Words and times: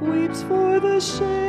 weeps 0.00 0.42
for 0.44 0.78
the 0.78 1.00
shame. 1.00 1.41